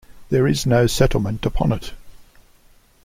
There 0.29 0.47
is 0.47 0.65
no 0.65 0.87
settlement 0.87 1.45
upon 1.45 1.71
it. 1.71 1.93